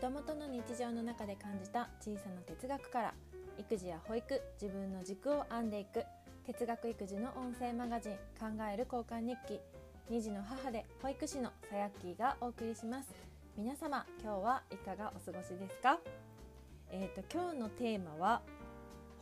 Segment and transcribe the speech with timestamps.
[0.00, 3.14] 子供との日常の中で感じた小さな哲学から
[3.58, 6.06] 育児や保育自分の軸を編んでいく
[6.46, 9.60] 哲学育児の音声マガジン「考える交換日記」
[10.10, 13.10] 2児の母で保育士のさやっきーがお送りします。
[13.58, 16.00] 皆様今日はいかがお過ごしですか？
[16.90, 18.40] えーと今日のテーマは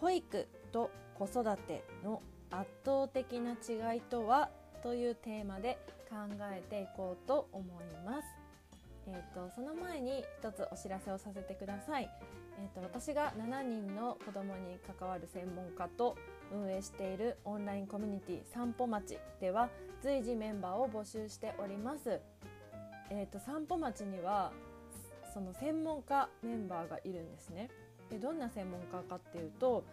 [0.01, 2.23] 保育と子育ての
[2.53, 4.49] 圧倒的な違いとは？
[4.85, 5.77] というテーマで
[6.09, 6.15] 考
[6.53, 8.38] えていこうと思います。
[9.11, 12.11] えーと、その前に一つお知らせをさせてください、
[12.61, 16.17] えーと、私が7人の子どもに関わる専門家と
[16.53, 19.71] 運営しているオンラインコミュニティ散歩町では
[20.03, 22.21] 随時メンバーを募集しております、
[23.11, 24.53] えーと、散歩町には
[25.33, 27.69] その専門家メンバーがいるんですね。
[28.11, 29.85] でどんな専門家かっていうと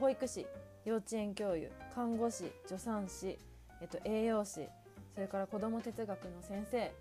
[0.00, 0.46] 保育士
[0.84, 3.38] 幼稚園教諭看護師助産師、
[3.80, 4.66] えっと、栄養士
[5.14, 6.92] それから子ども哲学の先生、え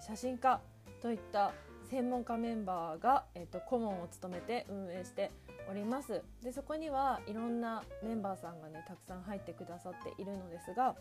[0.00, 0.60] ー、写真家
[1.00, 1.52] といった
[1.90, 5.32] 専門家メンバーが、えーと、顧問を務めて運営して
[5.68, 6.22] おります。
[6.42, 10.94] でそこにはいろんなメンバーさんがねたくさん入ってくださっているのですが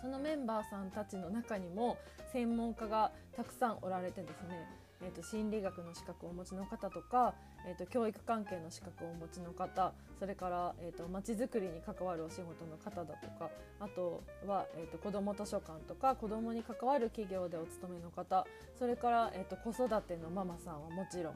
[0.00, 1.96] そのメンバーさんたちの中にも
[2.32, 4.66] 専門家がたくさんおられてですね
[5.02, 7.34] えーと、心理学の資格をお持ちの方とか、
[7.66, 18.46] えーと、教育関係の資格をお持ちの方それからえーとまちづくりに関わるお仕事の方だとかあとは、えーと、子ども図書館とか子どもに関わる企業でお勤めの方
[18.78, 21.34] それから、えーと、子育てのママさんはもちろん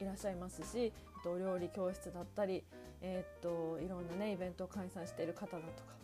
[0.00, 2.64] いらっしゃいますし、えー、とお料理教室だったり、
[3.02, 5.98] えー、といろんな、ね、イベントを開催している方だとか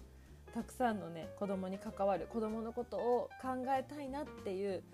[0.54, 4.84] たくさんのね子供に関わる子供のことを考えたいなっていう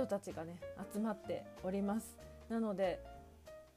[0.00, 0.56] 人たちがね
[0.92, 2.16] 集まっております。
[2.48, 3.00] なので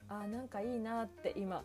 [0.09, 1.63] あなんかいいなって今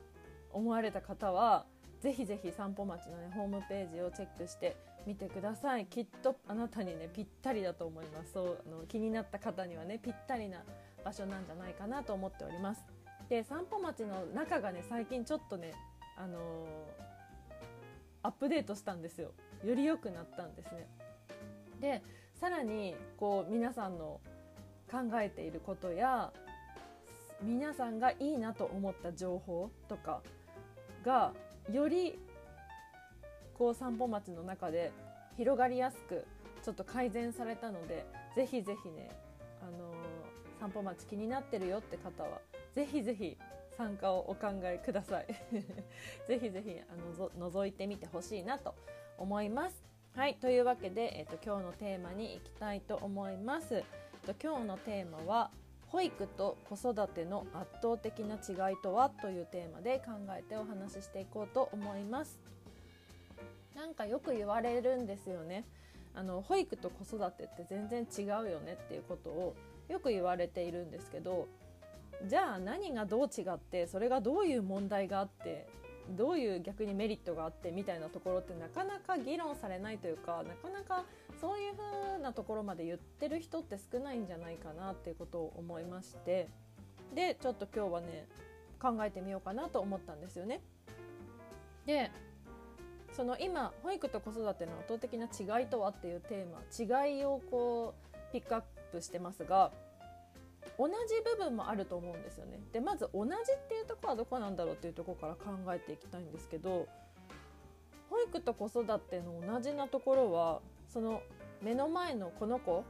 [0.53, 1.64] 思われた方は
[2.01, 4.77] ぜひぜひ散歩町のねホームページをチェックして
[5.07, 5.86] みてください。
[5.86, 8.33] きっとあなたにねぴったりだと思います。
[8.33, 10.58] そうあの気になった方にはねぴったりな
[11.05, 12.83] 場所なんじゃないかなと思っております。
[13.29, 15.73] で散歩町の中がね最近ちょっとね
[16.17, 16.40] あのー、
[18.23, 19.33] アップデートしたんですよ。
[19.64, 20.89] より良くなったんですね。
[21.80, 22.02] で
[22.35, 24.20] さらにこう皆さんの
[24.91, 26.33] 考えていることや
[27.43, 30.23] 皆さんがいいなと思った情報とか
[31.05, 31.33] が
[31.71, 32.19] より
[33.55, 34.93] こう散歩町の中で
[35.37, 36.25] 広がりやすく
[36.63, 39.11] ちょっと改善されたのでぜひぜひね、
[39.63, 42.41] あのー、散歩町気になってるよって方は
[42.75, 43.37] ぜひぜひ
[43.77, 45.27] 参加をお考えください
[46.27, 48.75] ぜひぜひあのぞ覗いてみてほしいなと
[49.17, 49.85] 思います。
[50.15, 53.85] はいというわけで、えっと、今日のテーマに行きたいと思います。
[54.28, 55.50] と、今日のテーマは
[55.86, 62.39] 保育と子育ての圧倒的な違いとはというテーマで考えてお話ししていこうと思います。
[63.74, 65.64] なんかよく言われるんですよね。
[66.14, 69.55] あの保育と子育てって全然違うよねっていうことを
[69.89, 71.46] よく言われているんですけど
[72.27, 75.68] じゃあ何がどう違ってそれがどういう問題があって
[76.16, 81.05] どういう逆にメリットがあってみたいなところってなかなか議論されないというかなかなか
[81.41, 86.49] そういう風なところまで言ってる人って少ないんじゃないかなっていうことを思いまして
[87.15, 88.27] でちょっと今日はね
[88.81, 90.61] 考えてみようかなと思ったんですよね。
[91.87, 92.11] で
[93.13, 98.63] その今保育と子育ての圧倒的な違いとはっていうテーマ違いをこうピックアッ
[98.93, 99.73] プしてますが
[100.79, 100.93] 同じ
[101.37, 102.61] 部分もあると思うんですよね。
[102.73, 106.87] でまず同じっていうところはどこなんだろうっていうところから考えていきたいんですけど
[108.11, 111.23] 保育と子育ての同じなところはその
[111.63, 112.85] 目の前のこの子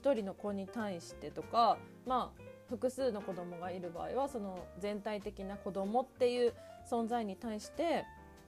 [0.00, 6.54] 1人の子に対してとかまあ複数の子供がいる場合はその全体的な子供っていう
[6.90, 8.04] 存在に対して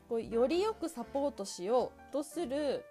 [0.08, 2.84] こうよりよくサポートしようとする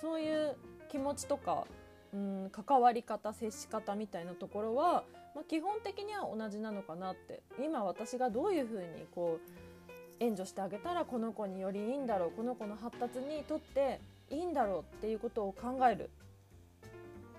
[0.00, 0.56] そういう
[0.90, 1.66] 気持ちとか
[2.12, 5.04] うん関わり方接し方みたいなところは、
[5.34, 7.42] まあ、基本的には同じなのかなって。
[7.62, 16.10] 今私がどういうふうにこう援助してあげたらこの子によりいいんだろうこの子の発達にとっていいんだろうっていうことを考える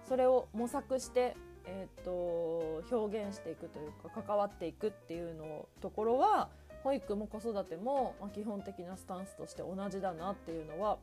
[0.08, 1.36] それを模索して、
[1.66, 6.50] えーと、表現していくというか関わっていくっていうのところは
[6.84, 10.98] 保育も子育ても、ま、基本的なスタンスとして同じだなっていうのは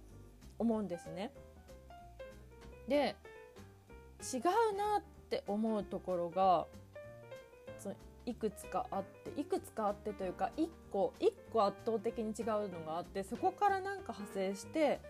[0.58, 1.32] 思うんですね。
[2.88, 3.16] で
[4.20, 6.66] 違うなって思うところが
[7.78, 7.94] その
[8.26, 15.00] いくつかあっていくつかあってというか1個1個圧倒的に違うのがあってそこからなんか派生して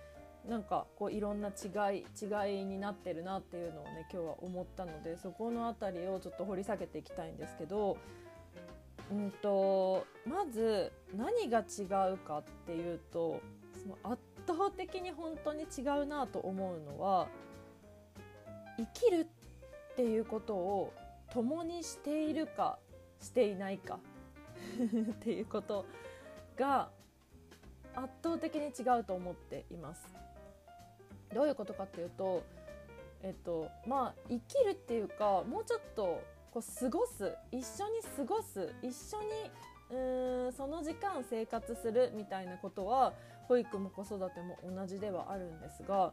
[0.46, 7.98] なんかこういろんな違い違いになってるなっていうのをね今日は思ったのでそこの辺りをちょっと掘り下げていきたいんですけど、
[9.10, 13.40] うんと、まず何が違うかっていうと
[13.82, 17.28] その圧倒的に本当に違うなと思うのは
[18.78, 19.28] 生きる
[19.92, 20.92] っていうことを
[21.32, 22.78] 共にしているか
[23.20, 23.98] していないか
[25.12, 25.84] っていうこと
[26.56, 26.90] が
[27.94, 30.06] 圧倒的に違うと思っています。
[31.34, 32.42] どういうことかっていうと、
[33.22, 36.22] えっとまあ、生きるっていうかもうちょっと
[36.52, 39.26] こう過ごす一緒に過ごす一緒に
[39.90, 43.12] うーんその時間生活するみたいなことは
[43.48, 46.12] 保育も子育ても同じではあるんですが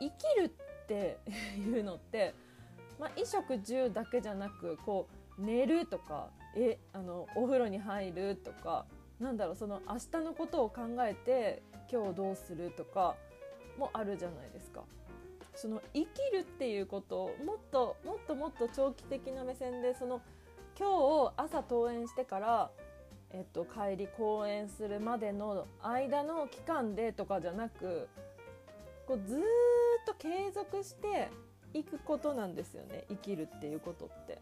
[0.00, 1.18] 生きるって
[1.58, 2.34] いうのって、
[2.98, 5.08] まあ、衣食住だけじゃなくこ
[5.38, 8.86] う寝るとかえあのお風呂に入るとか
[9.20, 13.16] なんだろうその明日のことを考えて今日どうするとか
[13.78, 14.82] もあるじゃないですか。
[15.54, 20.20] その生きるっていうことをもっともっともっと長期的な目線でその
[20.76, 20.88] 今
[21.30, 22.70] 日朝登園してから、
[23.30, 28.08] えっと、帰り公演するまでの間の期間でとかじゃなく
[29.06, 29.40] こうずっ
[30.06, 31.30] と継続して
[31.72, 34.40] いくことなんですよね生きるっていうことって。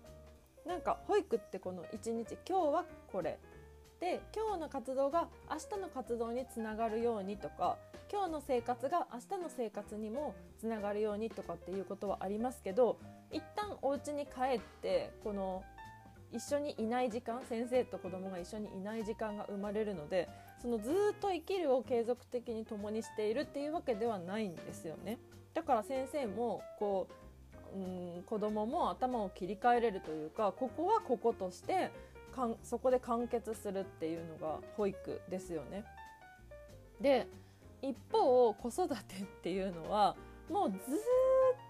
[0.67, 3.39] なんか保育ってこの一日今日はこれ
[4.03, 7.77] で今日の活動が明日の活動につながるようにとか
[8.11, 12.99] 今日の生活が明日の生活にもつながるようにとかっていうことはありますけど
[13.31, 15.63] 一旦お家に帰ってこの
[16.33, 20.29] 一緒にいない時間先生と子供が一緒にいない時間が生まれるので
[20.61, 25.19] そのずっと生きるを継続的に共にしているっていうわけではないんですよね。
[25.55, 27.07] だから先生もこ
[27.73, 31.93] ううん子供も頭を切り替えれるというかここはこことして
[32.35, 35.85] かんそこで完結するっていうのが保育ですよね。
[37.01, 37.27] で
[37.83, 40.17] 一方子育てっていうのは
[40.49, 40.81] もうずっ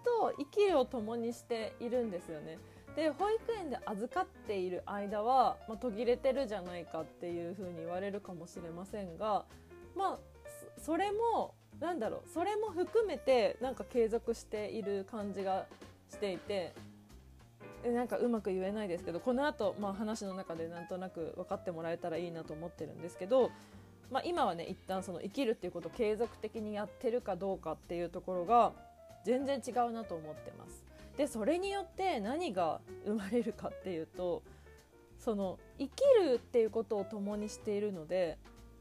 [0.05, 2.59] と生きるを共にしているんですよね。
[2.97, 9.47] で保育園で預かっている間は、まあ、途切れてるじゃないかっていうふうに言われるかもしれませんが
[9.97, 10.19] まあ
[10.79, 15.65] それもなんだろうそれも含めてなんか継続している感じが
[16.11, 16.75] していて
[17.91, 23.51] なんかうまく言えないですけどこの後、まあ話の中でなんとなく分かってもらえたらいいなと思ってるんですけど、
[24.11, 28.73] まあ、今はね一旦その生きるっていうことを継続的にやってるかどうかっていうところが
[29.25, 30.85] 全然違うなと思ってます。
[31.17, 34.43] でそれによって何が生まれるかっていうと
[35.19, 35.91] その生き
[36.25, 38.39] るっていうことを共にしているので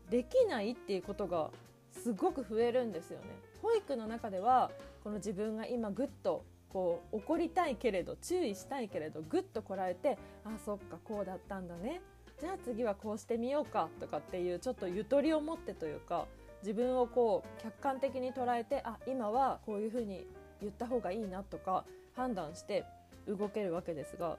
[0.10, 1.52] できないっていうことが
[1.92, 3.26] すごく増えるんですよね。
[3.62, 4.72] 保育の中では
[5.04, 12.02] この自分が今ぐっとこう怒りたいけれど注意したいけれどぐっとこらえてあそっかこうだったんだね。
[12.40, 16.26] じゃあ次はこうしてみようかとかっていうちょっとゆとりを持ってというか
[16.64, 20.26] 自分をこう客観的に捉えてあ今はこういうふうに
[20.60, 21.86] 言った方がいいなとか
[22.16, 22.84] 判断して
[23.28, 24.38] 動けるわけですが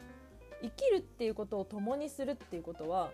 [0.63, 3.11] 生きるっていうことを共にするっていうことは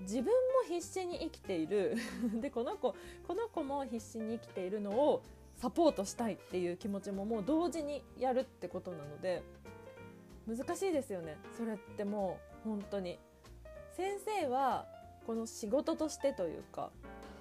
[0.00, 0.30] 自分も
[0.68, 1.96] 必死に生きている。
[2.40, 2.94] でこの子
[3.26, 5.22] この子も必死に生きているのを
[5.62, 9.44] サポートしたいっていう気持ちももう同時にやるってことなので
[10.48, 11.36] 難しいですよね。
[11.56, 13.20] それってもう本当に。
[13.96, 14.86] 先生は
[15.24, 16.90] この仕事としてというか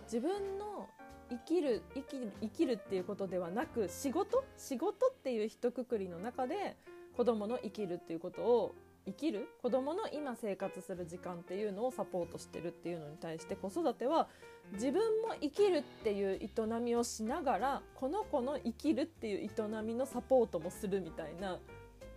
[0.04, 0.88] 自分の
[1.32, 4.44] 生きる生き生きるっていうことではなく仕事？
[4.56, 6.78] 仕事っていう一括りの中で
[7.18, 14.28] 子供の生きるっていうことを生きる子供の今生活する時間っていうのをサポートしてるっていうのに対して子育ては
[14.74, 21.60] 自分も生きるっていう営みをしながらこの子の生きるっていう営みのサポートもするみたいな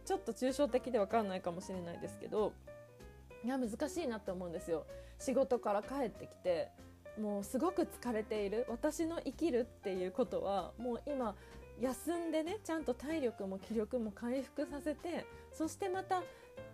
[0.05, 2.53] ちょっと抽象的で分かんないかもしれないですけど
[3.45, 4.87] いや難しいなって思うんですよ。
[5.19, 6.69] 仕事から帰ってきて
[7.21, 11.35] もうすごく疲れている私の生きるっていうことはもう今
[11.81, 16.23] 休んでねちゃんと体力も気力も回復させてそしてまた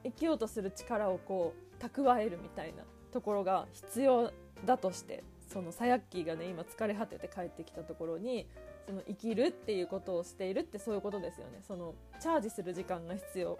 [0.04, 2.82] 生きようとする力をこう蓄えるみたいな
[3.12, 4.32] ところが必要
[4.64, 8.46] だとしてそのサヤッキーがね今疲れ果てて帰ってきたところに
[8.86, 11.60] その生きるっていうことをしているってそういうことですよね。
[11.66, 13.58] そのチャージする時間が必要。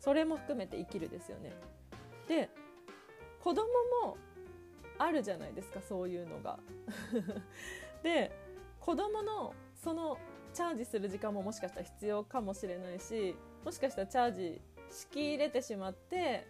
[0.00, 1.52] それも含めて生きるですよね。
[2.28, 2.48] で
[3.40, 3.66] 子供
[4.04, 4.16] も
[4.98, 6.58] あるじゃないですかそういうのが。
[8.02, 8.30] で
[8.80, 10.18] 子供のその
[10.52, 14.60] チャージする時間ももしかしたら必要かもしれないしもしかしたらチャージ
[15.10, 16.46] き入れてしまって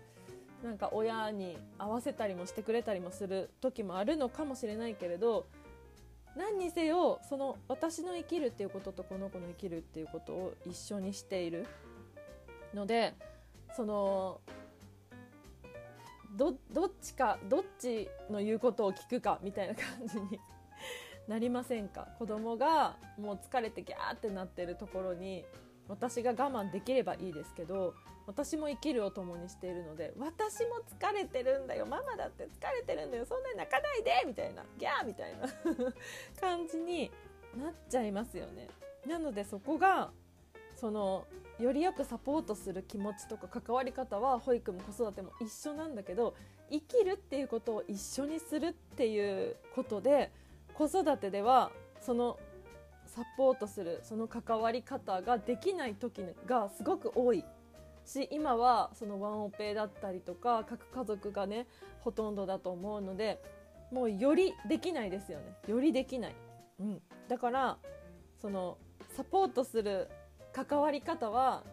[0.63, 5.47] なんか親に合わせたりもしてくれたりもする時もあるのかもしれないけれど
[6.37, 11.67] 何にせよその私の生きるっていうこととこの子の生きるっていうことを一緒にしている。
[12.75, 13.15] ので
[13.75, 14.41] その
[16.37, 20.39] どどっちかどっちの言うことを聞くかみたいな感じに
[21.27, 22.09] なりませんか？
[22.19, 25.45] 子供がもう疲れてギャーってなってるところに
[25.89, 27.95] 私が我慢できればいいですけど
[28.27, 35.49] 私も生きるを共にしているので私も疲れてるんだよママだって疲れてるんだよそんなに泣かないでみたいなギャーみたいな
[36.41, 37.11] 感じに
[37.57, 38.69] なっちゃいますよね。
[39.07, 40.11] なのでそこが
[40.77, 41.27] その
[41.59, 46.35] よりよくサポートする気持ちとか関わり方は保育も子育ても一緒なんだけど
[46.71, 50.31] 生きるっていうことを一緒にするっていうことで
[50.75, 52.39] 子育てではその
[53.09, 57.45] サポートするその関わり方ができない時がすごく多い
[58.05, 61.67] し今はそのワンオペだったりとか各家族がね
[62.01, 63.43] ほとんどだと思うので
[63.91, 65.45] もうよりできないですよね。
[65.67, 66.35] よりできない、
[66.81, 67.79] うん、だから
[68.41, 68.77] その
[69.17, 70.09] サポートする
[70.53, 71.65] 関わり方は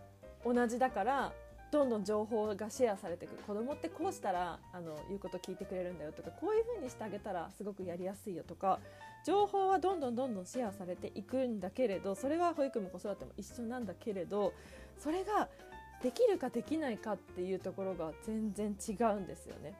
[0.45, 1.33] 同じだから
[1.71, 8.79] どんどん情報がシェアされていく子供ってこうしたらあの言うこと聞いてくれるんだよとかこういう風にしてあげたらすごくやりやすいよとか
[9.25, 14.53] 情報はどんどんどんどんシェアされていくんだけれどそれは保育も子育ても一緒なんだけれど
[14.99, 15.49] それが
[16.03, 19.73] できるかできないかっていうところが全然違うんですよね。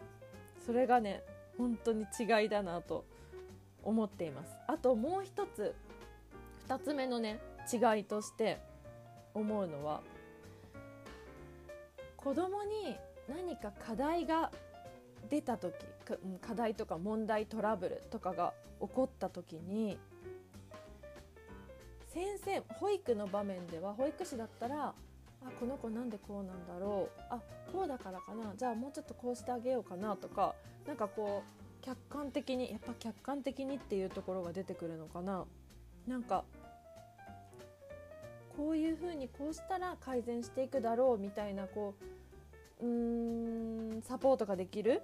[0.66, 1.22] それがね
[1.60, 3.06] 本当に違いだなと
[3.84, 4.58] 思っています。
[4.66, 5.76] あともう一つ
[6.68, 7.40] 2つ目のね
[7.72, 8.60] 違いとして
[9.36, 10.02] 思うのは
[12.18, 12.98] 子供に
[13.30, 14.52] 何か課題が
[15.30, 15.76] 出た時
[16.42, 19.98] 課題とか問題トラブルとかが起こった時に
[22.14, 24.94] 先生保育の場面では保育士だったらあ
[25.60, 27.40] この子なんでこうなんだろうあ
[27.72, 30.56] こうだからかなじゃあもうちょっとこうしてあげようかなとか
[30.88, 35.46] なんかこう客観的にやっぱ客観的にっていうところが出てくるのかな。
[36.08, 36.44] なんか
[38.56, 41.96] こういうふうにこうしたら改善していくだろうみたいなこ
[42.80, 45.02] ううーんサポートができる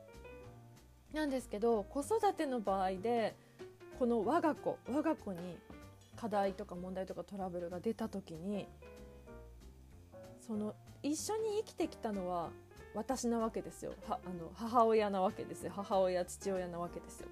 [1.13, 3.35] なんですけど子育ての場合で
[3.99, 5.57] この我が子我が子に
[6.15, 8.67] 課題とか問題とかトラブルが出た時に
[10.39, 12.49] その一緒に生きてきたのは
[12.93, 13.93] 私なわけですよ。
[14.07, 15.71] はあの母親なわけですよ。
[15.73, 17.27] 母親父親なわけですよ。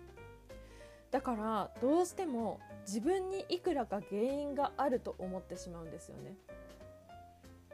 [1.11, 6.35] だからどうしても自分にいくらか原因があると思ってしまうんですよね。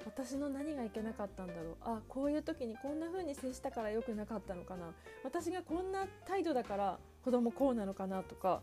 [0.05, 1.75] 私の何がいけなかったんだろう。
[1.81, 4.93] あこういう時にこんな風に接したから良くなかったのかな。
[5.23, 8.61] 私がこんな態度だから子供こうなのかなとか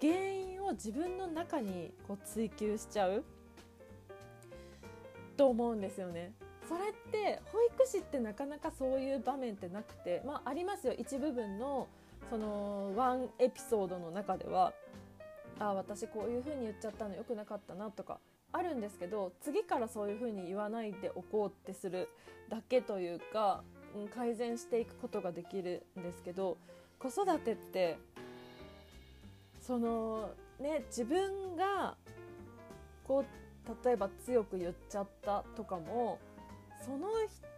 [0.00, 3.24] 原因を自分の中にこう追求しちゃう
[5.36, 6.32] と思うんですよね。
[6.68, 10.94] それって保育士ってなかなかそういう場面ってなくてまあありますよ。
[10.98, 11.86] 一部分の
[12.28, 14.72] そのワンエピソードの中では
[15.60, 18.18] あ私こういう風に言っちゃったの良くなかったなとか
[18.56, 22.08] あるんですけど次からそういうふうに言わないでおこうってする
[22.48, 23.62] だけというか、
[23.98, 26.56] ん、改善していくことができるんですけど
[26.98, 27.98] 子育てって
[29.60, 31.96] そのね自分が
[33.04, 36.18] こう例えば強く言っちゃったとかも
[36.84, 37.08] その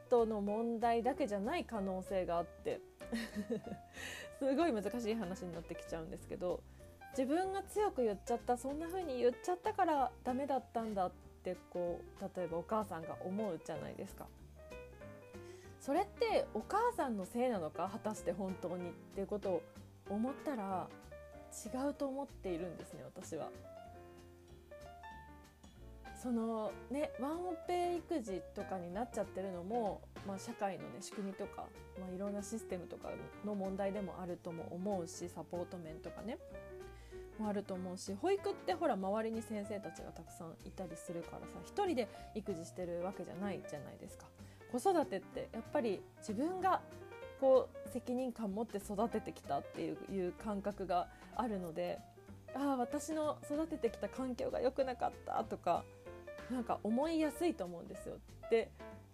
[0.07, 2.81] 人の問題だけじゃない可能性があって
[4.39, 6.61] すごい難しい話になってきちゃうんですけど
[7.17, 11.13] 自分が強く言っちゃったそんな風に言っちゃったからダメだったんだっ
[11.43, 14.27] てこう例えばお母さんが思うじゃないですか。
[15.81, 17.89] それってお母さんのせいなのか？
[17.91, 18.91] 果たして本当に？
[18.91, 19.63] っていうことを
[20.11, 20.87] 思ったら
[21.51, 23.49] 違うと思っているんですね私は。
[26.21, 31.67] そのねワンオペ育児とかになっちゃってるのも、まあ、社会のね仕組みとか、
[31.99, 33.11] まあ、いろんなシステムとか
[33.47, 36.39] の問題でもあるとも思うしサポート面とかね
[37.39, 44.27] もあると思うし保育ってほら周りに先生たちがたくさんいたりするからさ一人で育児してるわけじゃないじゃないですか
[44.73, 46.81] 子育てってやっぱり自分が
[47.41, 51.99] こう責任感持って育ててきたっていう感覚があるので
[52.55, 55.85] ああ私の育ててきた環境が良くなかったとか
[56.51, 58.17] なんか思いやすいと思うんですよ。
[58.51, 58.71] で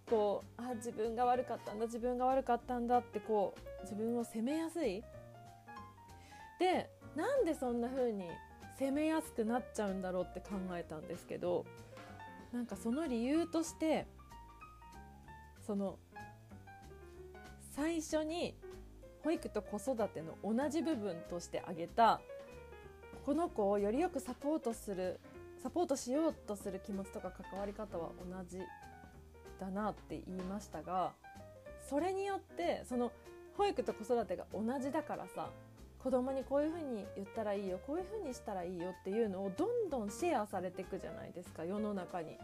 [0.08, 5.02] こうあ自分が悪かったんだ自分が悪かったんだってこう自分を責めやすい
[6.58, 8.28] でなんでそんな風に
[8.78, 11.64] 攻めやすくなっちゃうんだろうって考えたんですけど
[12.52, 14.06] なんかその理由として
[15.66, 15.98] その
[17.74, 18.54] 最初に
[19.22, 22.20] 保育と子育ての同じ部分として挙げた
[23.24, 25.18] この子をよりよくサポートする
[25.62, 28.58] サポートしようとする気持ちとか関わり方は同じ
[29.58, 31.12] だなって言いましたが
[31.88, 33.12] それによってその
[33.56, 35.48] 保育と子育てが同じだからさ
[36.04, 42.38] 子供にこういうふうに言ったらいいよこういうふうにしたらいいよっていうのをどんどんシェアされていくじゃないですか世の中に。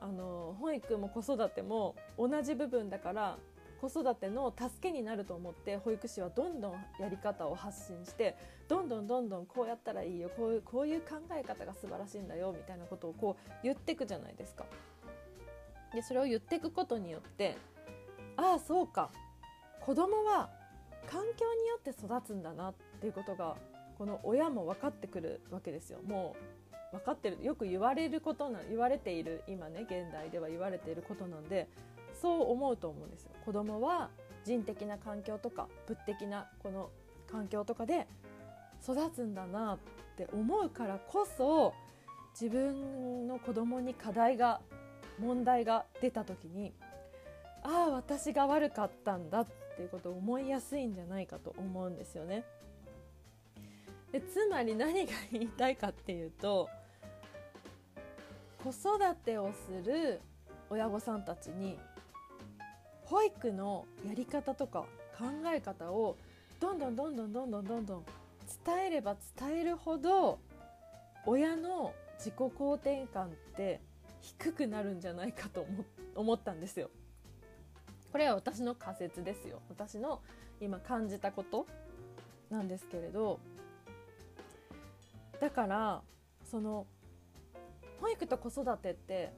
[0.00, 3.36] あの保育も子育ても同じ部分だから
[3.80, 8.36] 子育ての助けになると思って保育士はどんどんやり方を発信して
[8.68, 14.64] どんどんどんどんこうやったらいいよこういうこういう考え方が素晴らしいんだよみたいなことをこう言ってくじゃないですか。
[15.92, 17.56] でそれを言っていくことによって
[18.36, 19.10] ああそうか
[19.80, 20.50] 子供は
[21.10, 23.56] 環境によって育つんだなっていうことが
[23.96, 26.36] この親も分かってくるわけですよも
[26.92, 31.68] う分かってるよく言われることな言われている今ね現代では言われていることなんで
[32.20, 33.30] そう思うと思うんですよ。
[33.44, 34.10] 子供は
[34.44, 36.90] 人的な環境とか物的なこの
[37.30, 38.06] 環境とかで
[38.82, 39.78] 育つんだなっ
[40.16, 41.74] て思うからこそ
[42.32, 44.60] 自分の子供に課題が
[45.18, 46.72] 問題が出た時に
[47.62, 52.44] ああ私が悪かったんだってていうことを思いやすいんじゃないかと思うんですよね。
[54.10, 56.68] でつまり何が言いたいかっていうと
[58.64, 60.20] 子育てをする
[60.68, 61.78] 親御さんたちに
[63.04, 64.80] 保育のやり方とか
[65.16, 66.16] 考え方を
[66.58, 68.04] どんどんどんどんどんどんどんどん
[68.64, 70.40] 伝えれば伝えるほど
[71.26, 73.80] 親の自己肯定感って
[74.20, 75.66] 低くなるんじゃないかと
[76.16, 76.90] 思 ったんですよ。
[78.12, 80.20] これは私の仮説ですよ私の
[80.60, 81.66] 今感じたこと
[82.50, 83.38] なんですけれど
[85.40, 86.02] だから
[86.44, 86.86] その
[88.00, 89.32] 保育と子育てって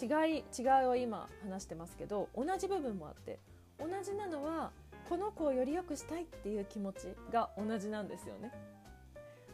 [0.00, 3.38] 違い違いを今話してますけど同じ部分もあって
[3.78, 4.70] 同じなのは
[5.08, 8.52] この子をより良くしたいっていう気持ちが同じなんですよね。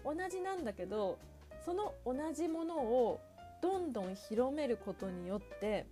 [0.04, 1.18] 同じなんだけど
[1.64, 3.20] その同じものを
[3.62, 5.87] どんどん広めることによって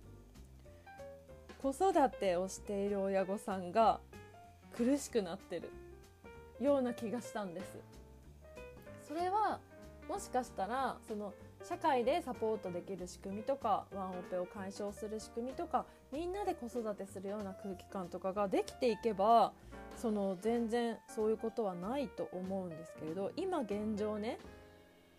[1.63, 4.01] 子育てをしている親御さんが
[4.75, 5.69] 苦しくなってる
[6.59, 7.77] ような気がしたんです。
[9.07, 9.61] それは
[10.09, 19.53] もしかしたらその社会でサポートできる仕組みとかワンオペを解消する仕組みとかみんなで子育てするような空気感とかができていけば
[19.95, 24.37] その全然そういうことはないと思うんですけれど今現状ね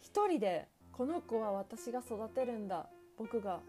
[0.02, 2.86] 一人でこの子は私が育てるんだ
[3.16, 3.60] 僕が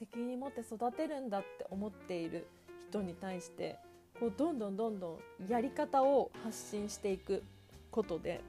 [0.00, 2.46] 責任持って育てるんだって思っている
[2.88, 3.76] 人に対して
[4.18, 7.42] こうどんどんどんどんやり方を発信していく
[7.90, 8.40] ことで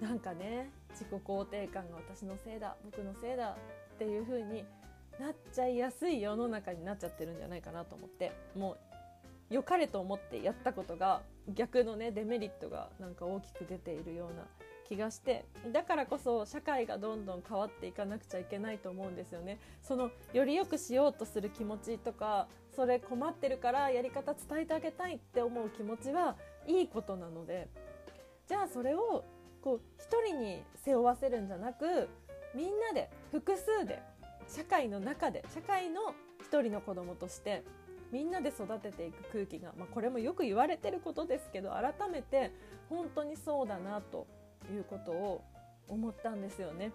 [0.00, 3.50] なんかね自己肯定感が私のせいだ僕のせいだ
[3.94, 4.64] っていう風に
[5.20, 8.78] なっちゃいやすい世の中になっちゃってるんじゃないかなと思っても
[9.50, 11.20] う良かれと思ってやったことが
[11.54, 14.46] 逆のねデメリットがなんか大きく出ているような
[14.88, 19.58] 気がしてだからこそ社会がどんどん変わっていかなくちゃいけないと思うんですよね。
[19.80, 27.68] そのより良くしようとする気持ちとかそれ困ってるからやり方伝えてあげたいって思う気持ちはいいことなので
[28.48, 29.24] じゃあそれを
[29.62, 32.08] こう一人に背負わせるんじゃなく
[32.54, 34.02] みんなで複数で
[34.48, 37.62] 社会の中で社会の一人の子供として
[38.10, 42.52] みんなで育てていく空気が、まあ、これもよく言われてることですけど改めて
[42.90, 44.26] 本当にそうだなと
[44.70, 45.42] いうことを
[45.88, 46.92] 思ったんですよね。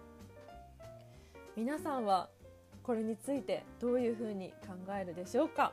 [1.56, 2.28] 皆さんは
[2.82, 5.72] これについてどういうふうに考えるでしょうか？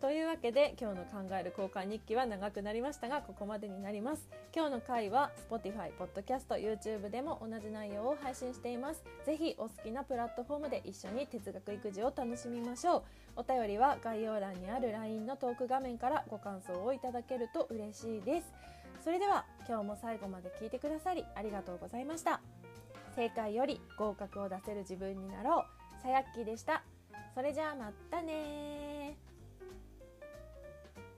[0.00, 4.28] というわけで今日の考える交換日記は長くなりましたがここまでになります。
[4.54, 9.02] 今日の回は Spotify、Podcast、YouTube でも同じ内容を配信しています。
[9.26, 13.02] ぜひお好きなプラットフォームで一緒に哲学育児を楽しみましょう。
[13.34, 18.52] お便りは概要欄にある LINE のトーク画面からご感想をいただけると嬉しいです。
[19.02, 22.40] それでは今日も最後まで聞いてくださりありがとうございました。
[23.16, 25.64] 正解より合格を出せる自分になろ
[25.98, 26.02] う。
[26.02, 26.82] さやっきでした。
[27.34, 29.16] それじゃあまたね。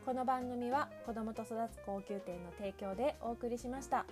[0.05, 4.07] この番組は子どもと育つ高級店の提供でお送りしました。